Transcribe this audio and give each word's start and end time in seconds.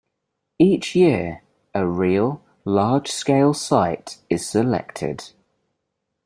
Each 0.57 0.95
year, 0.95 1.43
a 1.75 1.85
real, 1.85 2.41
large-scale 2.65 3.53
site 3.53 4.17
is 4.31 4.49
selected. 4.49 5.25